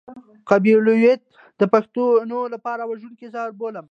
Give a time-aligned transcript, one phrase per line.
[0.49, 1.21] قبيلويت
[1.59, 3.85] د پښتنو لپاره وژونکی زهر بولم.